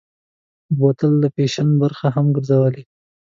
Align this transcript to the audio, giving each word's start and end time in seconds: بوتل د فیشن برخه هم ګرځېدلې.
بوتل 0.77 1.13
د 1.23 1.25
فیشن 1.35 1.69
برخه 1.81 2.07
هم 2.15 2.25
ګرځېدلې. 2.35 2.83